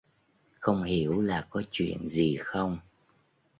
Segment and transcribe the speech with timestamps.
[0.59, 2.77] Không hiểu là có chuyện gì không